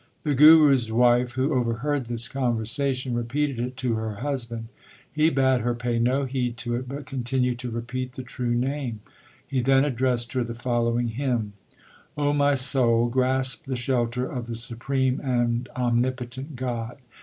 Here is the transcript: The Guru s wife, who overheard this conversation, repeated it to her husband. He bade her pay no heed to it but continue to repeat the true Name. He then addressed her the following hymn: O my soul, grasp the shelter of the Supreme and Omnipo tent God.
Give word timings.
The 0.23 0.33
Guru 0.33 0.73
s 0.73 0.89
wife, 0.89 1.33
who 1.33 1.53
overheard 1.53 2.07
this 2.07 2.27
conversation, 2.27 3.13
repeated 3.13 3.59
it 3.59 3.77
to 3.77 3.93
her 3.93 4.15
husband. 4.15 4.69
He 5.13 5.29
bade 5.29 5.61
her 5.61 5.75
pay 5.75 5.99
no 5.99 6.25
heed 6.25 6.57
to 6.57 6.73
it 6.75 6.87
but 6.89 7.05
continue 7.05 7.53
to 7.57 7.69
repeat 7.69 8.13
the 8.13 8.23
true 8.23 8.55
Name. 8.55 9.01
He 9.45 9.61
then 9.61 9.85
addressed 9.85 10.33
her 10.33 10.43
the 10.43 10.55
following 10.55 11.09
hymn: 11.09 11.53
O 12.17 12.33
my 12.33 12.55
soul, 12.55 13.09
grasp 13.09 13.65
the 13.67 13.75
shelter 13.75 14.25
of 14.25 14.47
the 14.47 14.55
Supreme 14.55 15.19
and 15.19 15.69
Omnipo 15.75 16.27
tent 16.27 16.55
God. 16.55 16.97